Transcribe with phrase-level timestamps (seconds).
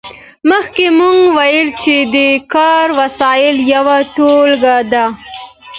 [0.49, 2.17] مخکې مو وویل چې د
[2.53, 5.05] کار وسایل یوه ټولګه ده.